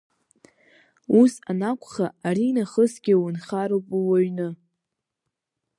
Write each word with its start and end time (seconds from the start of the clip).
Ус 1.19 1.33
анакәха, 1.51 2.07
аринахысгьы 2.27 3.13
унхароуп 3.25 3.87
ууаҩны. 3.97 4.47